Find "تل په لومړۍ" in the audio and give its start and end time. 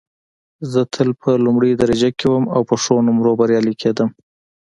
0.93-1.71